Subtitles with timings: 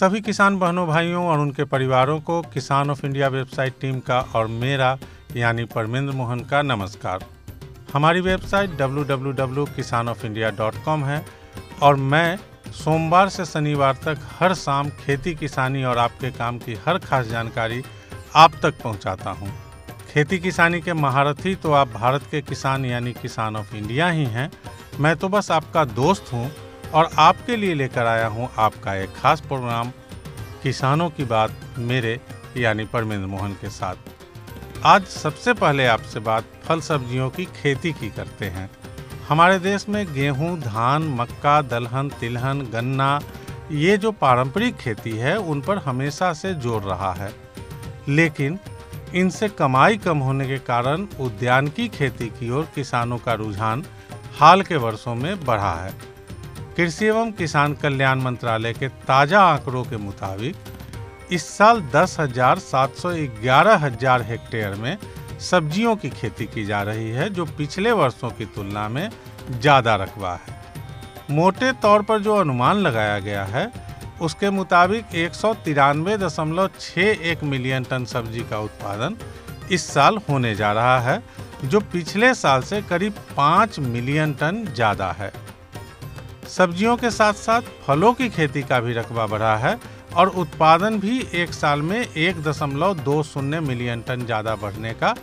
[0.00, 4.46] सभी किसान बहनों, भाइयों और उनके परिवारों को किसान ऑफ़ इंडिया वेबसाइट टीम का और
[4.46, 4.98] मेरा,
[5.36, 7.24] यानी परमेंद्र मोहन का नमस्कार
[7.92, 11.26] हमारी वेबसाइट www.kisanofindia.com है
[11.82, 12.38] और मैं
[12.72, 17.82] सोमवार से शनिवार तक हर शाम खेती किसानी और आपके काम की हर खास जानकारी
[18.34, 19.52] आप तक पहुंचाता हूँ।
[20.12, 24.52] खेती किसानी के महारथी तो आप भारत के किसान, यानी किसान ऑफ़ इंडिया ही हैं
[25.00, 26.52] मैं तो बस आपका दोस्त हूँ
[26.94, 29.92] और आपके लिए लेकर आया हूँ आपका एक खास प्रोग्राम
[30.62, 32.18] किसानों की बात मेरे
[32.56, 33.96] यानी परमेंद्र मोहन के साथ।
[34.84, 38.70] आज सबसे पहले आपसे बात फल सब्जियों की खेती की करते हैं।
[39.28, 43.20] हमारे देश में गेहूँ, धान मक्का दलहन तिलहन गन्ना
[43.72, 47.32] ये जो पारंपरिक खेती है उन पर हमेशा से ज़ोर रहा है।
[48.08, 48.58] लेकिन
[49.14, 53.84] इनसे कमाई कम होने के कारण उद्यान की खेती की ओर किसानों का रुझान
[54.38, 55.92] हाल के वर्षों में बढ़ा है।
[56.80, 60.56] कृषि एवं किसान कल्याण मंत्रालय के ताज़ा आंकड़ों के मुताबिक,
[61.30, 64.96] इस साल दस हज़ार सात सौ ग्यारह हज़ार हेक्टेयर में
[65.40, 69.10] सब्जियों की खेती की जा रही है, जो पिछले वर्षों की तुलना में
[69.50, 70.56] ज़्यादा रकबा है।
[71.30, 73.70] मोटे तौर पर जो अनुमान लगाया गया है,
[74.22, 79.16] उसके मुताबिक एक सौ तिरानवे दशमलव छः एक मिलियन टन सब्ज़ी का उत्पादन
[79.70, 81.22] इस साल होने जा रहा है,
[81.64, 85.32] जो पिछले साल से करीब पाँच मिलियन टन ज़्यादा है।
[86.50, 89.78] सब्जियों के साथ साथ फलों की खेती का भी रकबा बढ़ा है
[90.16, 95.14] और उत्पादन भी एक साल में एक दशमलव दो शून्य मिलियन टन ज़्यादा बढ़ने का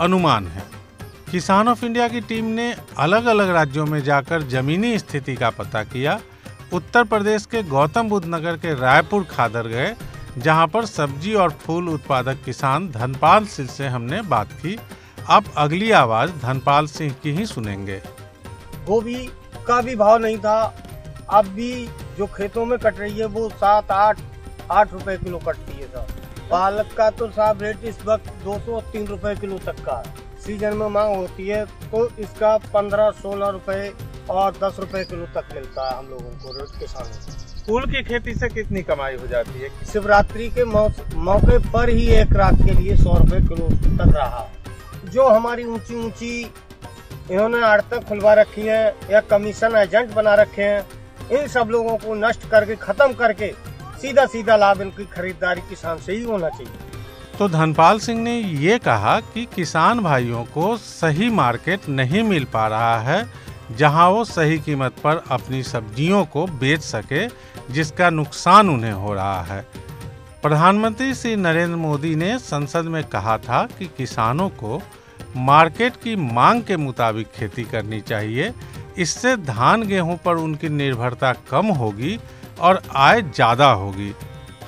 [0.00, 0.62] अनुमान है।
[1.30, 5.82] किसान ऑफ़ इंडिया की टीम ने अलग अलग राज्यों में जाकर जमीनी स्थिति का पता
[5.84, 6.18] किया।
[6.72, 9.94] उत्तर प्रदेश के गौतम बुद्ध नगर के रायपुर खादर गए,
[10.38, 14.78] जहाँ पर सब्ज़ी और फूल उत्पादक किसान धनपाल सिंह से हमने बात की।
[15.28, 18.00] अब अगली आवाज़ धनपाल सिंह की ही सुनेंगे।
[18.86, 19.28] गोभी
[19.66, 20.74] का भी भाव नहीं था।
[21.30, 21.72] अब भी
[22.18, 24.18] जो खेतों में कट रही है वो सात आठ
[24.70, 28.80] आठ रुपए किलो कटती है साहब पालक का तो साहब रेट इस वक्त दो सौ
[28.92, 30.02] तीन रुपए किलो तक का
[30.44, 33.92] सीज़न में मांग होती है तो इसका पंद्रह सोलह रुपए
[34.30, 38.02] और दस रुपए किलो तक मिलता है हम लोगों को रेट किसानों को। फूल की
[38.04, 39.68] खेती से कितनी कमाई हो जाती है?
[39.92, 44.46] शिवरात्रि के मौके पर ही एक रात के लिए सौ रुपए किलो तक रहा।
[45.06, 46.44] जो हमारी ऊँची ऊँची
[47.30, 50.86] इन्होंने आड़तक खुलवा रखी है या कमीशन एजेंट बना रखे हैं।
[51.32, 53.52] इन सब लोगों को नष्ट करके, खत्म करके
[54.00, 56.92] सीधा सीधा लाभ इनकी खरीदारी किसान से ही होना चाहिए।
[57.38, 62.66] तो धनपाल सिंह ने ये कहा कि किसान भाइयों को सही मार्केट नहीं मिल पा
[62.68, 63.24] रहा है,
[63.76, 67.26] जहाँ वो सही कीमत पर अपनी सब्जियों को बेच सके,
[67.72, 69.64] जिसका नुकसान उन्हें हो रहा है।
[70.42, 74.80] प्रधानमंत्री श्री नरेंद्र मोदी ने संसद में कहा था कि किसानों को
[75.36, 78.52] मार्केट की मांग के मुताबिक खेती करनी चाहिए।
[78.98, 82.18] इससे धान, गेहूँ पर उनकी निर्भरता कम होगी
[82.60, 84.12] और आय ज़्यादा होगी।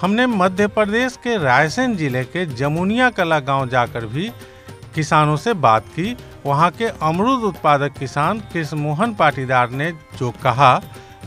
[0.00, 4.30] हमने मध्य प्रदेश के रायसेन ज़िले के जमुनिया कला गाँव जाकर भी
[4.94, 6.16] किसानों से बात की।
[6.46, 10.80] वहाँ के अमरूद उत्पादक किसान कृष्ण मोहन पाटीदार ने जो कहा,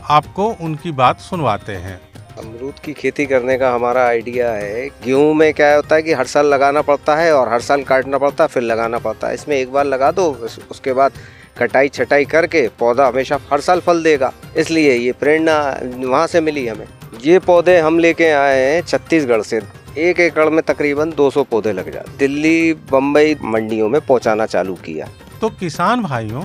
[0.04, 2.00] आपको उनकी बात सुनवाते हैं।
[2.38, 6.26] अमरूद की खेती करने का हमारा आइडिया है। गेहूँ में क्या होता है कि हर
[6.26, 9.56] साल लगाना पड़ता है और हर साल काटना पड़ता है, फिर लगाना पड़ता है। इसमें
[9.56, 10.26] एक बार लगा दो
[10.70, 11.12] उसके बाद
[11.58, 15.58] कटाई छटाई करके पौधा हमेशा हर साल फल देगा। इसलिए ये प्रेरणा
[15.96, 16.86] वहाँ से मिली हमें।
[17.22, 19.60] ये पौधे हम लेके आए हैं छत्तीसगढ़ से।
[19.98, 25.08] एक एकड़ में तकरीबन 200 पौधे लग जाते दिल्ली बम्बई मंडियों में पहुंचाना चालू किया।
[25.40, 26.42] तो किसान भाइयों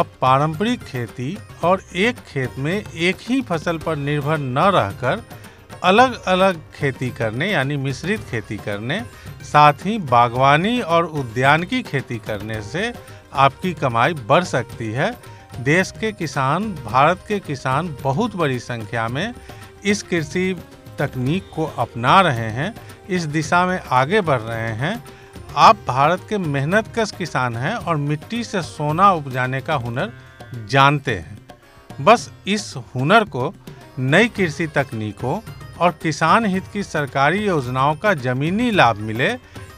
[0.00, 5.22] अब पारंपरिक खेती और एक खेत में एक ही फ़सल पर निर्भर न रहकर
[5.84, 9.00] अलग अलग खेती करने, यानी मिश्रित खेती करने,
[9.42, 12.92] साथ ही बागवानी और उद्यान की खेती करने से
[13.32, 15.10] आपकी कमाई बढ़ सकती है।
[15.60, 19.34] देश के किसान, भारत के किसान बहुत बड़ी संख्या में
[19.84, 20.56] इस कृषि
[20.98, 22.74] तकनीक को अपना रहे हैं,
[23.08, 25.02] इस दिशा में आगे बढ़ रहे हैं।
[25.56, 30.12] आप भारत के मेहनत कश किसान हैं और मिट्टी से सोना उपजाने का हुनर
[30.68, 31.38] जानते हैं।
[32.00, 33.52] बस इस हुनर को,
[33.98, 35.38] नई कृषि तकनीकों
[35.80, 39.30] और किसान हित की सरकारी योजनाओं का ज़मीनी लाभ मिले,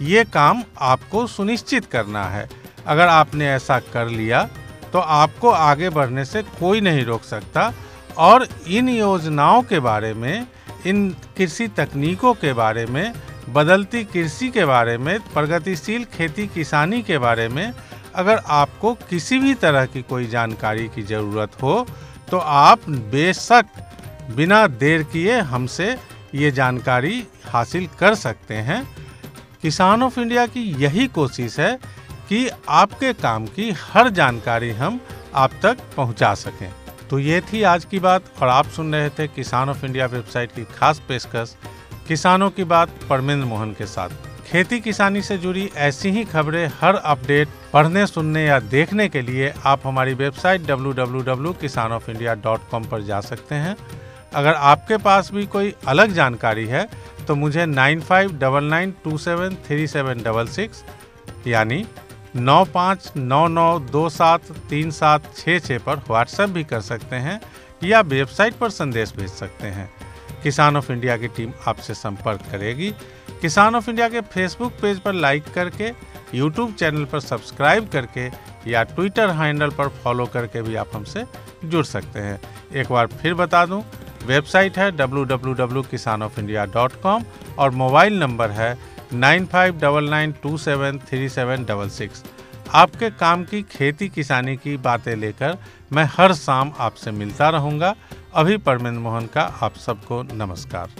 [0.02, 2.48] ये काम आपको सुनिश्चित करना है।
[2.86, 4.48] अगर आपने ऐसा कर लिया
[4.92, 7.72] तो आपको आगे बढ़ने से कोई नहीं रोक सकता
[8.18, 10.46] और इन योजनाओं के बारे में,
[10.86, 13.12] इन कृषि तकनीकों के बारे में
[13.48, 17.72] बदलती कृषि के बारे में, प्रगतिशील खेती किसानी के बारे में
[18.14, 21.86] अगर आपको किसी भी तरह की कोई जानकारी की ज़रूरत हो
[22.30, 23.66] तो आप बेशक
[24.36, 25.96] बिना देर किए हमसे
[26.34, 28.82] ये जानकारी हासिल कर सकते हैं।
[29.62, 31.74] किसान ऑफ़ इंडिया की यही कोशिश है
[32.28, 35.00] कि आपके काम की हर जानकारी हम
[35.34, 36.70] आप तक पहुँचा सकें।
[37.10, 40.52] तो ये थी आज की बात, और आप सुन रहे थे किसान ऑफ़ इंडिया वेबसाइट
[40.52, 41.56] की खास पेशकश।
[42.08, 44.08] किसानों की बात परमेंद्र मोहन के साथ।
[44.46, 49.54] खेती किसानी से जुड़ी ऐसी ही खबरें हर अपडेट पढ़ने, सुनने या देखने के लिए
[49.64, 53.76] आप हमारी वेबसाइट www.kisanofindia.com पर जा सकते हैं।
[54.34, 56.88] अगर आपके पास भी कोई अलग जानकारी है
[57.26, 60.84] तो मुझे nine five double nine two seven three seven double six
[61.46, 61.86] यानी
[62.36, 64.40] नौ पाँच नौ नौ दो सात
[64.70, 67.40] तीन सात छः छः पर व्हाट्सएप भी कर सकते हैं
[67.84, 69.90] या वेबसाइट पर संदेश भेज सकते हैं।
[70.42, 72.94] किसान ऑफ़ इंडिया की टीम आपसे संपर्क करेगी।
[73.42, 75.92] किसान ऑफ़ इंडिया के फेसबुक पेज पर लाइक करके,
[76.34, 78.30] यूट्यूब चैनल पर सब्सक्राइब करके
[78.70, 81.24] या ट्विटर हैंडल पर फॉलो करके भी आप हमसे
[81.64, 82.40] जुड़ सकते हैं।
[82.74, 83.84] एक बार फिर बता दूँ,
[84.26, 87.24] वेबसाइट है www.kisanofindia.com
[87.58, 88.78] और मोबाइल नंबर है
[89.12, 92.24] nine five double nine two seven three seven double six.
[92.74, 95.58] आपके काम की, खेती किसानी की बातें लेकर
[95.92, 97.94] मैं हर शाम आपसे मिलता रहूँगा।
[98.34, 100.90] अभी परमेंद्र मोहन का आप सबको नमस्कार।